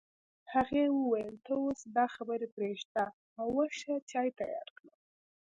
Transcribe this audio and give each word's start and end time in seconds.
هغې 0.53 0.83
وویل 0.97 1.35
ته 1.45 1.51
اوس 1.61 1.79
دا 1.95 2.05
خبرې 2.15 2.47
پرېږده 2.55 3.05
او 3.39 3.45
ورشه 3.57 3.93
چای 4.11 4.29
تيار 4.39 4.67
کړه 4.77 4.93